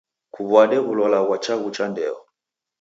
Kuw'ade 0.33 0.77
w'ulalo 0.85 1.19
ghwa 1.27 1.37
chaghu 1.43 1.69
cha 1.75 1.85
ndeyo. 1.91 2.17